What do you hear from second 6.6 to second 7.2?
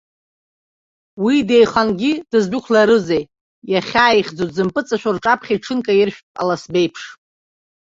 еиԥш.